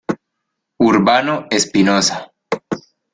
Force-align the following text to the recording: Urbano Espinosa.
Urbano 0.89 1.35
Espinosa. 1.51 2.17